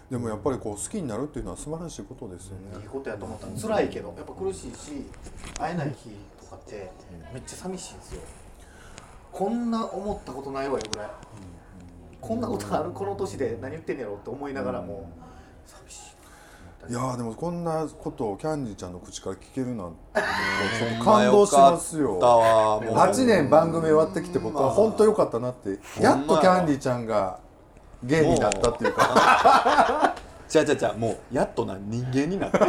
[0.10, 2.78] でもやっぱりこう好きになるっていうのは素晴らしいことですよね。
[2.82, 5.08] いいことやと思った辛いけどやっぱ苦しいし
[5.58, 6.92] 会えない日とかって
[7.34, 8.22] めっちゃ寂しいんですよ。
[9.32, 11.10] こんな思ったことないわよぐらい
[12.24, 15.10] こんなことあるこの年で何言ってんやろって思いながらも
[15.66, 16.16] 寂し
[16.90, 19.98] いいやーでもこんなことをキャンディーちゃんの口から聞けるなんて
[21.04, 22.04] 感動しますよ。
[22.04, 22.82] よかったわ。
[22.82, 27.40] もう8年番組終わってきて僕は本当良かったなってやっとキャンディーちゃんが
[28.04, 30.16] 芸になったっていうか。
[30.48, 32.60] じゃあじゃあじゃあもうやっとな人間になった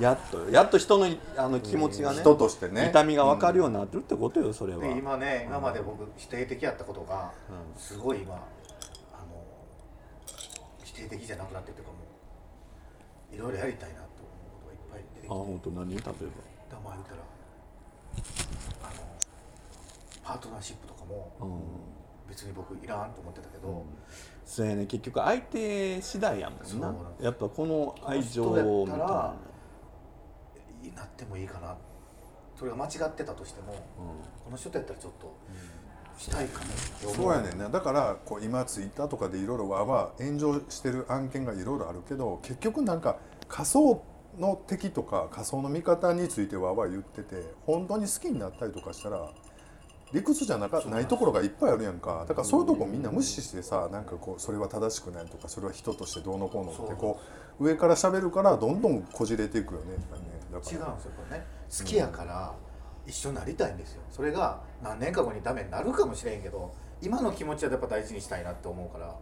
[0.00, 2.88] やっとよやっと人のあの気持ちがね人としてね。
[2.90, 4.80] 痛みが分かるようになってるってことよそれは。
[4.80, 7.32] で今ね今まで僕否定的やったことが
[7.76, 9.44] すごい今あの
[10.82, 11.98] 否定的じゃなくなってるというかも
[13.32, 15.28] ういろいろやりたいなと思うことがいっぱい出てきて。
[15.28, 15.70] あ本当？
[15.70, 15.90] 何？
[15.90, 16.10] 例えば。
[16.10, 16.12] だ
[16.84, 17.20] まあ言ったら
[18.82, 19.00] あの
[20.22, 21.60] パートナーシップとかもうん。
[22.26, 23.84] 別に僕いらんと思ってたけど、
[24.46, 24.86] そうやね。
[24.86, 26.94] 結局相手次第やもんな。
[27.20, 29.34] やっぱこの愛情この人みたいな
[30.88, 31.76] やったらなってもいいかな。
[32.58, 33.74] それが間違ってたとしても、
[34.44, 35.36] この人とやったらちょっと
[36.16, 36.66] したいかも。
[36.66, 37.68] って思そうやねんな。
[37.68, 43.18] だからこう今ツイッターとかでいろいろわわ炎上してる案件がいろいろあるけど結局なんか
[43.48, 44.02] 仮想
[44.38, 49.30] の敵とか仮想の味方についてわわ言ってて本当に好きになったりとかしたら
[50.12, 52.24] 理屈じゃなかないところがいっぱいあるやんか。
[52.28, 57.20] だからそういうとこみんな無視してさなんかこうそれは正しくないとかそれは人としてどうのこうのってこ
[57.58, 60.72] う上から喋るからどんどんこじれていくよねやっぱりねだから。
[60.72, 61.44] 違うんですよこれね。
[61.78, 62.54] 好きやから
[63.06, 64.02] 一緒になりたいんですよ。
[64.10, 69.14] それが何年か後にダメになるかもしれんけど今の気持ちはやっぱ大事にしたいなって思うから、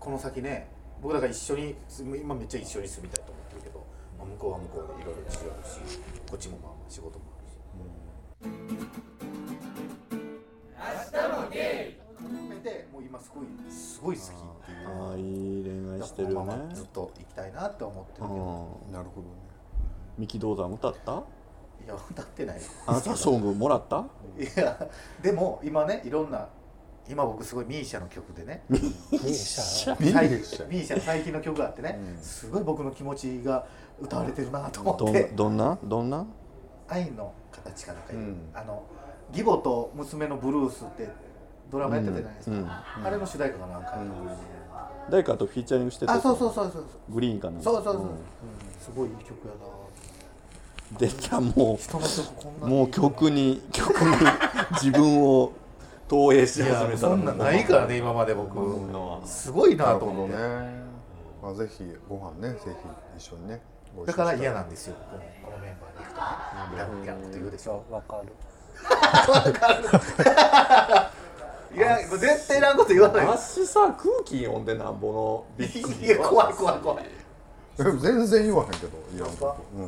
[0.00, 0.68] この先ね
[1.00, 1.76] 僕らが一緒に
[2.20, 3.86] 今めっちゃ一緒に住みたいと思ってるけど、
[4.18, 7.54] まあ向こうは向こうでいろいろ事情あるしこっちもまあ仕事もあるし、
[12.16, 14.88] 含めてもう今すごいすごい好きっていう。
[14.88, 15.20] ああい
[15.60, 19.47] い恋愛してるよねずっと行きたいなって思ってるけど、うんなるほどね
[20.18, 21.12] 三木道山歌った？
[21.12, 22.60] いや歌ってない。
[22.86, 24.04] あなたソングもらった？
[24.38, 24.88] いや
[25.22, 26.48] でも今ねいろんな
[27.08, 28.64] 今僕すごいミーシャの曲でね。
[28.68, 30.00] ミ最ーシャ？
[30.00, 33.66] ミーシャの最近の曲があってね、すごい僕の気持ちが
[34.00, 35.28] 歌われてるなと思どって。
[35.28, 35.78] んどんな？
[35.82, 36.26] どんな？
[36.88, 38.50] 愛の形かなんかいう、うん。
[38.52, 38.82] あの
[39.32, 41.08] 義母と娘のブルースって
[41.70, 43.06] ドラマやってたじゃないですか、うんうん。
[43.06, 43.98] あれの主題歌かなんか、
[45.10, 48.08] 誰かとフィーチャリングしててあそうそうそうそうグリーンかなそうそうそう、ん。
[48.80, 49.66] すごいいい曲やな
[50.98, 51.78] 出たも
[52.62, 54.16] うもう曲に曲に
[54.72, 55.52] 自分を
[56.08, 58.56] 投影しい始めたそんなんないからね今まで僕、
[59.26, 60.40] すごいなと思って、ね
[61.42, 62.70] まあぜひご飯ねぜひ
[63.18, 63.60] 一緒にね
[64.06, 64.96] だから嫌なんですよ。
[65.42, 67.38] このメンバーで行くとね。
[67.38, 67.84] 言うでしょ。
[67.90, 68.32] わかる。
[71.76, 73.26] いやもう絶対いらんこと言わない。
[73.26, 77.04] 私さ空気読んでなんぼのビッグいや怖い怖い怖い。
[77.04, 77.17] え
[78.00, 79.24] 全然言わへんけどいや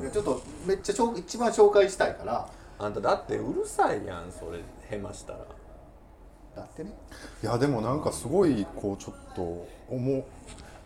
[0.00, 2.48] いやちょっとめっちゃ紹一番紹介したいから。
[2.82, 5.40] あんただってうるさいやんそれへましたら。
[6.56, 6.94] だってね。
[7.42, 9.42] いやでもなんかすごいこうちょっと
[9.90, 10.24] 思う。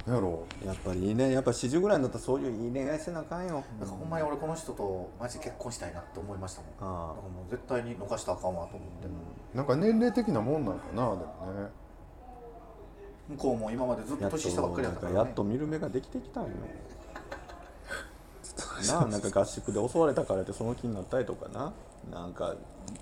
[0.07, 0.45] なんやろ。
[0.67, 1.31] やっぱりいいね。
[1.31, 3.63] やっぱ40ぐらいになったらそういういい恋愛せなあかんよ。
[3.79, 6.71] だからほんまに俺この人とマジで結婚したいなって思いましたもん。
[6.73, 11.71] だからあもう絶対に逃したらあかんわと思って、なんか年齢的なもんなんかなでもね。
[13.29, 16.51] 向こうも今までずっと年下ばっかりやったから、ね、やっと見る目ができてきたんよ
[18.89, 21.73] なあなんか合宿で襲われたからってその気になったりとかな。
[22.13, 22.55] なんか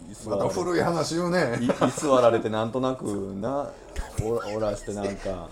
[0.09, 1.59] 居座またられ古い話言うね。
[1.61, 3.05] い居座られてなんとなく
[3.41, 3.69] な
[4.23, 5.49] おおらしてなんか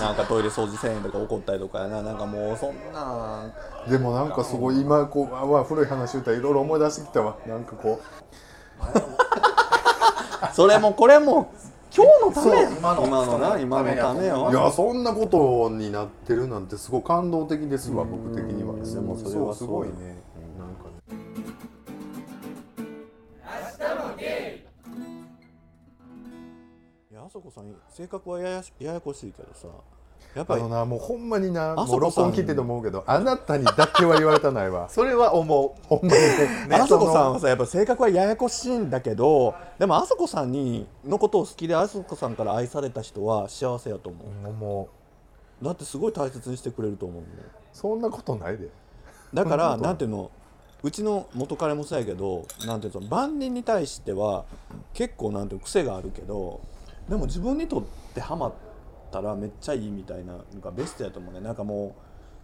[0.00, 2.02] なんかトイレ掃除せんとか怒ったりとかやな。
[2.02, 3.52] なんかもうそんな。
[3.88, 7.36] でもなんかすごい今こうあわ古い話言ったらいろいろ思い出してきたわ。
[7.46, 8.00] なんかこ
[10.54, 11.52] それもこれも
[11.98, 12.50] 今日のため。
[12.78, 14.50] 今の今のな今のためうよ。
[14.52, 19.94] いやそんなことになってるなんてすごい感動的ですわ僕的にはでもそれはすごいね。
[20.56, 21.16] なんかね。
[27.10, 29.66] いやあそこさん性格はややややこしいけどさ
[30.38, 30.60] やっぱり。
[30.60, 32.24] あのなもうほんまになあもそうこさん。
[32.24, 34.88] 録音聞いてて思うけどあなたにだけは言われたないわ。
[34.90, 35.86] それは思う。
[35.86, 36.22] ほんまに
[36.68, 36.68] ね。
[36.76, 44.52] あそこさんはさやっぱ性格はややこしいんだけどでもあそこさんにのことを好きであそこさんから愛された人は幸せやと思う。
[44.52, 44.88] も
[45.62, 47.22] だってすごい大切にしてくれると思う
[47.72, 48.68] そんなことないで。
[49.34, 50.30] だからなんていうの
[50.82, 54.44] うちの元彼もそうやけどなんていうの万人に対しては
[54.94, 56.60] 結構なんていうの癖があるけど
[57.08, 57.82] でも自分にとっ
[58.14, 58.52] てハマっ
[59.10, 61.40] たらめっちゃいいみたいなのがベストやと思うね。
[61.40, 61.94] なんかも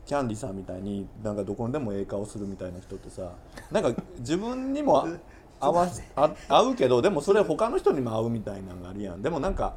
[0.04, 3.32] うキャンディさんみたいになんかどこにでもええ顔するみたいな人ってさ
[3.70, 5.06] なんか自分にも
[5.60, 9.22] 合わ あ合うけどでもそれ他の人にも合うみたいなのがあるやん。
[9.22, 9.74] でもなんか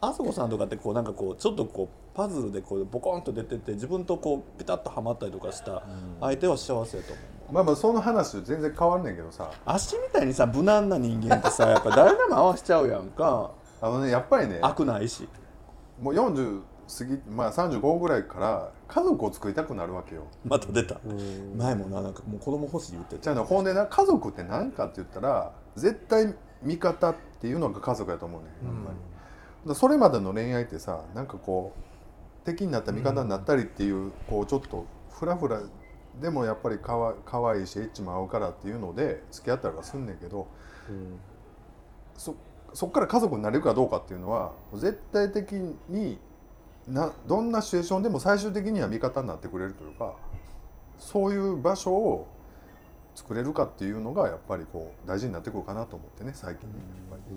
[0.00, 5.82] あそこさんとかってこうなんかこうちょっとこうパズルでこうボコンと出てて自分とこうピタッとはまったりとかした
[6.20, 9.50] 相手は幸せやと思うまあまあその話全然変わんねんけどさ。
[9.64, 13.50] 足みたいにさ無難な人間ってさやっぱ誰でも合わせちゃうやんか。
[13.80, 15.28] あのねやっぱりね悪ないし
[16.00, 16.62] もう40
[16.98, 20.26] 過ぎまあ35ぐらいから家族を作りたくなるわけよ。
[20.44, 21.00] また出た。
[21.56, 23.22] 前もななんかもう子供欲しい言ってた。
[23.22, 28.74] じゃあねほんでな家族って何かって言ったら絶対味方っていうのが家族やと思うねん。
[28.74, 28.92] やっぱ
[29.66, 35.62] り、それまでの恋愛ってさなんかこう敵になった味方になったりっていう、こうちょっとフラフラ
[36.20, 40.46] でもやっぱりかわかわいいしエッチも合うからっていうので付き合ったりはすんねんけど
[42.16, 42.34] そ
[42.74, 45.52] そっから家族になれるかどうかっていうのは絶対的
[45.88, 46.18] に
[46.88, 50.14] などんなシチュエーションでも最終的には味方になってくれるというか
[50.98, 52.28] そういう場所を
[53.14, 56.68] 作れるかっていうのがやっぱりこう大事になってくるかなと思ってね最近。
[56.68, 56.74] ね
[57.10, 57.36] やっぱり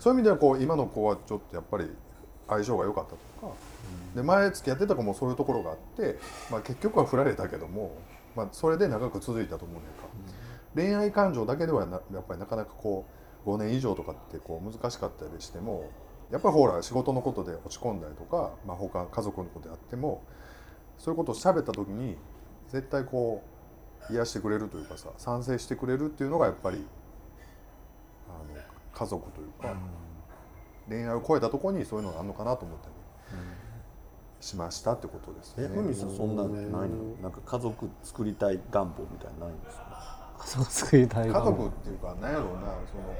[0.00, 1.88] そういう意味ではこう今の子はちょっとやっぱり
[2.48, 3.54] 相性が良かったとか、
[4.14, 6.18] で前付き合ってた子もそういうところがあって、
[6.50, 7.96] まあ、結局は振られたけども、
[8.36, 10.04] まあ、それで長く続いたと思うねんか、
[10.74, 15.90] 恋愛感情だけではなやっぱりなかなかこう5年以上とかってこう難しかったりしても
[16.30, 20.22] やっぱりほら仕事のことで落ち込んだりとか、まあ、他家族のことであっても
[20.98, 22.16] そういうことを喋った時に
[22.68, 23.42] 絶対こ
[24.10, 26.86] う癒してくれるというかさ賛成してくれるっていうのがやっぱり
[28.28, 28.60] あの
[28.92, 29.74] 家族というか、
[30.88, 32.94] 恋愛を超えたところにそういうのがあるのかなと思ったり
[34.40, 35.64] しましたってことですね。
[35.64, 37.22] えふみさんそんなないの？
[37.22, 39.93] なんか家族作りたい願望みたいなないんですか？
[40.44, 43.14] あそこ作りたい家族っていうか何やろうなその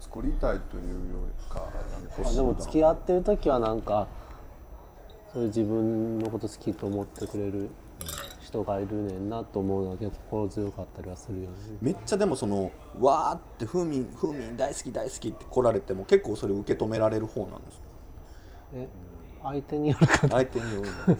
[0.00, 1.68] 作りたいというよりか
[2.24, 4.08] あでも付き合ってる時はなんか
[5.32, 7.68] そういう自分のこと好きと思ってくれる
[8.40, 11.56] 人がいるねんなと思うのは結構心強かったりはするよね。
[11.82, 17.84] めっちゃでもそのわーってふみんふみん大好き大好きって来られても結構それ受け止められる方なんですか？
[18.74, 18.88] え
[19.42, 20.88] 相手によるかな相手による。
[21.08, 21.16] の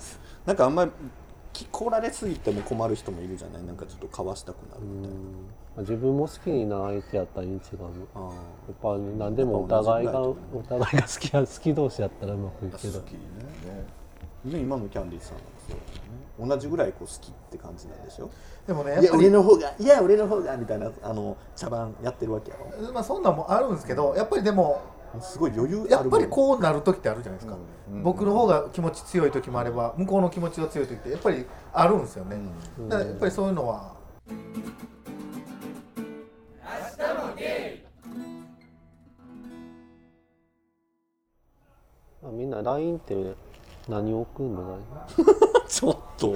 [0.46, 0.90] なんかあんまり
[1.59, 3.64] き来られすぎても困る人もいるじゃない？
[3.64, 5.16] なんかちょっとかわしたくなるみたいな。
[5.83, 7.87] 自分も好きにな相手やったらいいん違うや
[8.73, 10.35] っぱ何でもお互いがお
[10.66, 18.31] 互いが好きや 好き同士やったらうまくいくけどー今のキャンディーさんなんですよ、ね、同じぐらいこう好きって感じなんでしょ？
[18.66, 22.92] でもねいや俺の方がいや俺の方がみたいなあの茶番やってるわけやろ。
[22.92, 24.81] まあそんなんもあるんですけどやっぱりでも
[25.20, 32.37] すごい余裕やっぱりこうなる時ってあるじゃないですか、うん僕の方が気持ち強い時もあれば向こうの気持ちが強い時ってやっぱりあるんですよね、
[32.88, 33.94] だからやっぱりそういうのは。
[42.24, 43.35] あみんな LINE って
[43.88, 44.79] 何を送るの？
[45.68, 46.35] ちょっと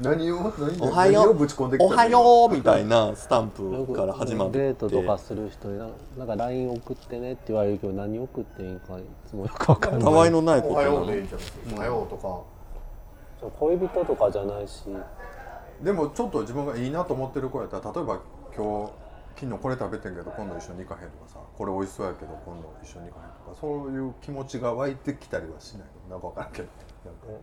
[0.00, 4.58] 何を何おはよう何をぶち込んできたおはようみたいなスタンプ から始まって。
[4.58, 10.02] デートとかする人にななんか LINE 送ってねって言われるけど何送っていいんかいつもよくわかんない。
[10.02, 11.38] たわいのないこおはとなのようでいいじゃ
[11.74, 12.40] ん、おはようとか
[13.58, 14.84] 恋人とかじゃないし。
[15.82, 18.18] でもちょっと自分がいいなと思ってる子やったら例えば
[18.54, 18.92] 今日
[19.36, 26.16] 昨日これ食べてんけど今度一緒に行かへんとかさこれ美味しそうやけど今度一緒に行かへんとかそういう気持ちが湧いてきたりはしないの？
[26.16, 26.68] なんか分からんけど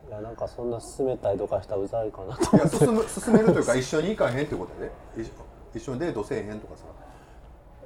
[0.08, 5.22] いやなんかそんな勧めたりとかしたらうざいかなといや進む進めるというか一緒に行かへんってことやで。
[5.22, 5.32] 一緒
[5.76, 6.84] 一緒にデートせえへんとかさ。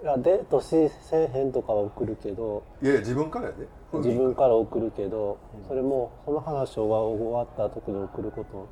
[0.04, 2.64] いやデートしせえへんとかは送るけど。
[2.82, 3.68] いやいや自分からやで。
[3.94, 8.68] 自分から送るけどそれもその話が終わった時に送ること。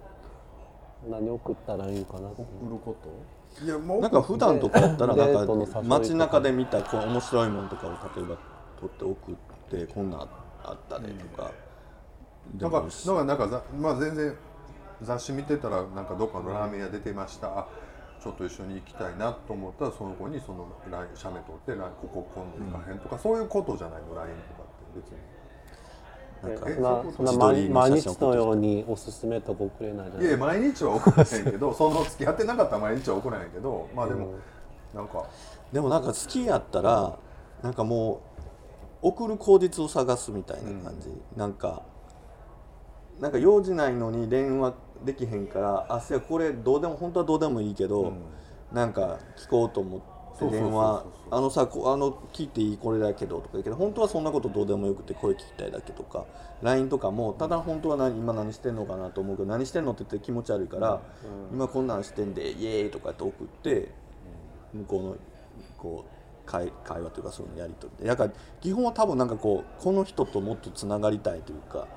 [1.10, 2.94] 何送ったらいいかなと売るこ
[3.58, 3.66] と？
[3.66, 5.82] いやもうなんか普段とかやったらなんかか。
[5.82, 8.38] 街中で見たこう面白いものとかを例えば
[8.82, 9.36] 撮って送っ
[9.70, 10.22] てこんなん
[10.62, 11.54] あったねとか、で
[12.58, 14.36] なんかもいいしなんかなんかざまあ全然
[15.02, 17.68] 雑誌見てたらなんかどっかのラーメン屋出てました、あ
[18.22, 23.00] ちょっと一緒に行きたいなと思ったらその子にその LINE 写メ撮って LINE ここ今度行かへん。
[23.00, 25.40] とか、そういうことじゃないの？LINE とかって別に。
[26.42, 26.76] なんかえ
[27.16, 34.36] そんな毎日のようにおすすめとか送れないじゃないいや毎日は送らへんけど その付き合ってなかったら毎日は送らへんけどまあでも、
[34.94, 35.26] なんか。
[35.74, 37.18] でもなんか好きやったら
[37.62, 38.22] なんかも
[39.04, 41.84] う送る口実を探すみたいな感じ、なんか
[43.20, 48.14] なんか用事ないのに電話できへんからあせやこれどうでも本当はどうでもいいけど、
[48.72, 56.26] なんか聞こうと思って電話あのさこあの聞いていいこれだけどとか言うけど本当はそんなことどうでもよくて声聞きたいだけとか
[56.62, 61.02] LINE とかもただ本当は何今何してんのかなと思うけど何してんのって言って気持ち悪いから、
[61.52, 63.92] 今こんなんしてんでイエーイとかって送って
[64.74, 65.16] 向こうの
[65.78, 66.19] こう
[66.50, 68.10] 会会話というかそういうのやり取りで。
[68.10, 71.88] だから基本は多分なんかこうこの人ともっとつながりたいというか、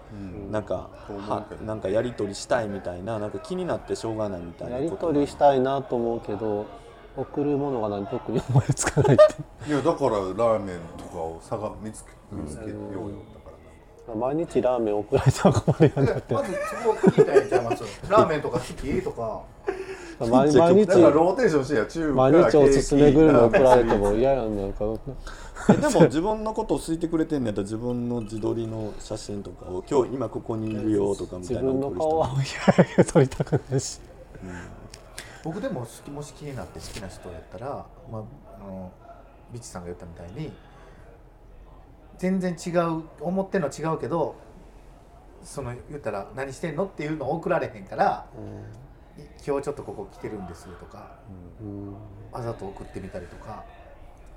[0.50, 6.66] なんかそう思うはなんかやり取りしたいみたいななんか気になってしょうがないみたいなやり取りしたいなと思うけど
[7.16, 9.18] 送るものが何特に思いつかないっ
[9.64, 13.16] てい やだからラーメンとかを探見つけ見つけようよ。
[14.07, 16.34] だから毎日ラーメン送られたら困るよねって。
[16.34, 17.84] まずそこを聞いたらいいんちゃいます？
[18.11, 19.03] ラーメンとか好き？
[19.03, 19.42] とか
[20.27, 20.87] 毎毎日。
[20.87, 24.85] だからローテーションしてや中華毎日おすすめグルメ送られても嫌やんなんか
[25.70, 31.57] えでも自分のことを好いてくれてんのやったら自分の自撮りの写真とかを今日今ここにいるよとかみた自い。
[31.57, 32.27] な分の顔
[33.07, 34.01] 撮りたくないし。
[35.45, 38.23] 僕でも好きもし気になって好きな人やったら、まあ、
[38.57, 38.93] あの
[39.53, 40.53] ビッチさんが言ったみたいに
[42.18, 44.37] 全然違う思ってんの違うけど
[45.43, 48.27] その言ったら「何してんの?」っていうのを送られへんから
[49.46, 51.18] 「今日ちょっとここ来てるんです」とか
[51.60, 51.92] うん。
[52.32, 53.64] わざと送ってみたりとか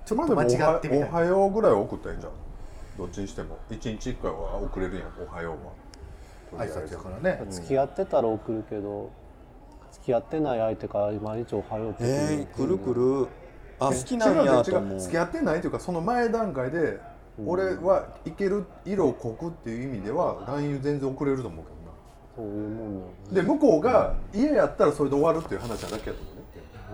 [0.05, 0.45] ちょっと間違
[0.77, 1.11] ってみたり。
[1.11, 2.33] おはようぐらいは送ったらいいんじゃん。
[2.97, 3.57] どっちにしても。
[3.69, 5.55] 一日一回は送れるやんおはよ
[6.53, 6.63] うは。
[6.65, 7.43] 挨拶やからね。
[7.49, 9.09] 付き合ってたら送るけど
[9.91, 13.27] 付き合ってない相手から毎日おはようってえー、くるくる。
[13.79, 14.41] あ好き違なんう。
[14.41, 14.99] 違うやと思う。
[14.99, 16.99] 付き合ってないというかその前段階で
[17.45, 21.71] 俺はいける色を濃くっていう意味では LINE 全然送れると思うけ
[22.35, 22.85] そういうも
[23.31, 26.41] んで向こうが家やったらそれで終わるっていう話だけやと思うね。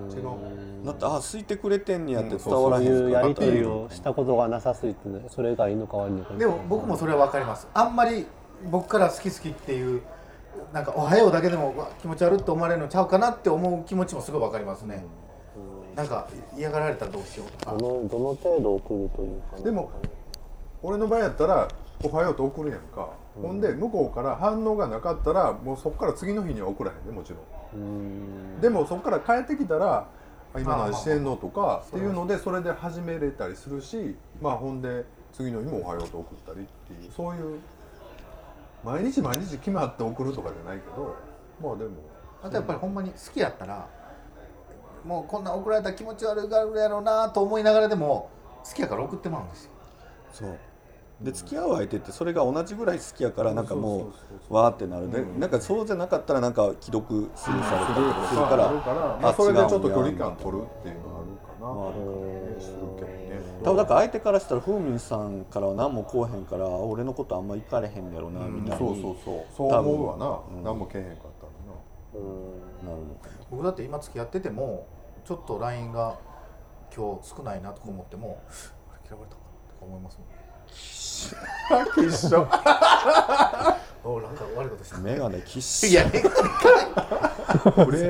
[0.09, 6.33] 違うだってあ好いてくれてんねやって伝うんわらへそういうんやり取りをしたことがなさすぎてねそれがいいのか悪いのか。
[6.35, 7.67] でも僕もそれは分かります。
[7.73, 8.25] あんまり
[8.69, 10.01] 僕から好き好きっていう
[10.73, 15.03] なんか「おはよう」だけでも気持ち悪いって思われるのちゃうかなって思う気持ちもすごい分かりますね、
[15.95, 17.77] なんか嫌がられたらどうしようとか。
[17.77, 19.57] どのどの程度送るというか。
[19.57, 19.91] なでも
[20.83, 21.67] 俺の場合やったら
[22.03, 27.37] 「おはよう」と送るやんか、ほんで向こうから反応がなかったらもうそこから次の日には送らへんねもちろ
[27.79, 27.81] ん。
[27.81, 27.85] う
[28.57, 28.61] ん。
[28.61, 30.07] でもそこから帰ってきたら
[30.53, 37.59] 「あ今何してんの?」とかあっていうのでそれで始めれたりするしまあほんで次の日も「おはよう」と送ったりっていうそういう
[38.83, 41.15] 毎日毎日決まって送るとかじゃないけど
[41.61, 41.91] まあでも。
[42.43, 43.87] あとやっぱりほんまに好きやったら
[45.05, 48.29] もうこんな送られたら気持ち悪いがるやろうなと思いながらでも
[48.63, 49.71] 好きやから送ってまうんですよ。
[50.33, 50.57] そう
[51.23, 54.11] で付き合う相手ってそれが同じぐらい好きやからなんかも
[54.47, 55.11] そうわーってなる。
[55.11, 69.45] で、なんかそうじゃなかったらなんか既読スルーされたりとかするからあそれでちょっと距離感取るっていうのがあるかな、あるするけどね多分だから相手からしたらふうみんさんからは何もこうへんから俺のことあんま行かれへんやろなみたいに、そうそうそう。
[69.55, 71.71] そう思うわな、何もけえへんかったらな。
[72.83, 74.87] なるのかな僕だって今付き合ってても
[75.23, 76.17] ちょっと LINE が
[76.93, 78.41] 今日少ないなとか思っても
[78.89, 80.27] あれ嫌われたかなとか思いますもん
[80.71, 82.47] 一緒
[84.03, 84.97] おなんか悪いことした。
[84.97, 86.21] メガネきっしいや、フレ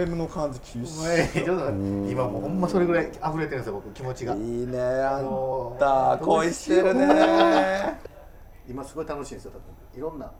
[0.04, 1.70] ームの感じきっしお前ちょっと
[2.10, 4.34] 今もうほんまそれぐらい溢れてるんですよ僕気持ちが。
[4.34, 6.18] いいねあんた。
[6.22, 8.00] 恋してるね。
[8.70, 9.66] 今すごい楽しいんですよ多分。
[9.94, 10.32] いろんな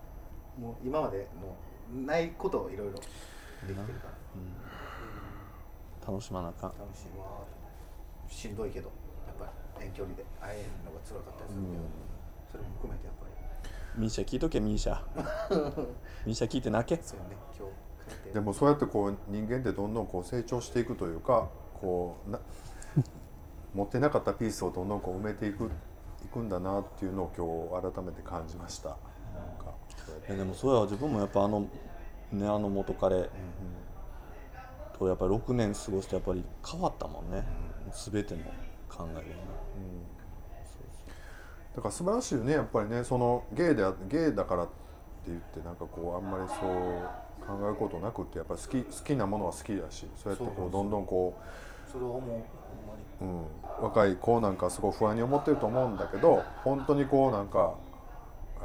[0.58, 1.58] もう今までも
[1.94, 3.14] うないことをいろいろできて
[3.70, 3.82] るか
[6.08, 6.12] ら。
[6.14, 6.72] 楽しまなあかん。
[6.80, 7.20] 楽しい。
[7.20, 7.26] わ
[8.30, 8.90] しんどいけど
[9.28, 9.52] やっぱ
[9.82, 11.84] り遠距離で会えるのが辛かったりするけど、
[12.52, 14.02] それも含めてやっぱり。
[14.02, 15.02] ミーシャ聞いとけミーシャ。
[16.26, 17.02] ミーシャ聞いて泣け。
[17.02, 21.50] そうよね今日でもそうやってこう人間ってどんどんこう成長していくというか
[21.80, 22.40] こうな
[23.74, 25.70] 持ってなかったピースをどんどんこう埋めていく
[26.24, 28.90] いくんだなっていうのを今日改めて感じました。
[28.90, 28.98] なん
[29.58, 29.74] か
[30.28, 31.62] いやでもそうやわ自分もやっぱあの
[32.32, 33.30] ねあの元彼
[34.98, 37.44] とやっぱり6年過ごしてやっぱり変わったもんね、
[37.92, 38.44] 全ての
[38.88, 39.26] 考えがね
[41.76, 43.04] だから素晴らしいよねやっぱりね。
[43.04, 44.72] そのゲイであゲイだからって
[45.28, 46.60] 言ってなんかこうあんまりそう
[47.46, 51.34] 考えることなくってやっぱり好き好きなものは好きだしそうやってこうどんどんこ
[51.92, 52.22] それを思う。
[52.22, 52.40] ほん
[53.24, 53.36] まにう、
[53.80, 57.76] うん、若い子なんかすごい不安に思ってると思うんだけど本当にこうなんか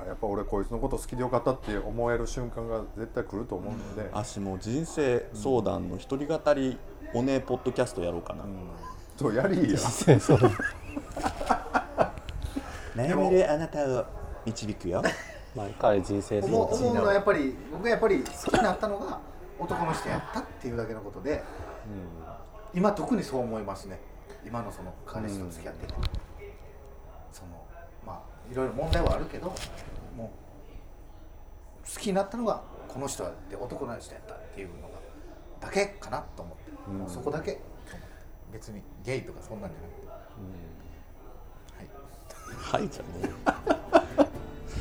[0.02, 6.76] あやっぱ俺こいつのこと好きでよかったって思える瞬間が絶対来ると思うので、あしもう人生相談の一人語り
[7.14, 8.44] おねえポッドキャストやろうかな、
[9.16, 9.78] そうやりいや。
[9.78, 10.38] そう
[12.96, 14.06] 悩めるあなたを
[14.46, 15.02] 導くよ。
[15.54, 16.02] 毎回。
[16.02, 19.20] 人生思う思うのはやっぱり僕がやっぱり好きになったのが
[19.58, 21.42] 男の人やったっていうだけのことで、
[22.72, 24.00] 今特にそう思いますね。
[24.46, 25.94] 今のその彼氏と付き合ってて、
[27.32, 27.50] その
[28.06, 29.48] まあいろいろ問題はあるけど
[30.16, 34.98] もう好きになったのがこの人で男の人やったっていうのが
[35.60, 37.60] だけかなと思って、もうそこだけ。
[38.52, 40.75] 別にゲイとかそんなんじゃなくて、はい
[42.54, 43.32] はいじゃね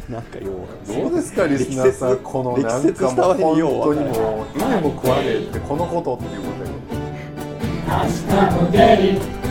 [0.09, 6.76] えなんかようどうですかリスナーさんこのなんかもう 本当にもう稲も食わねえってこのことっていうことで。
[7.88, 8.78] 明日も出
[9.13, 9.45] る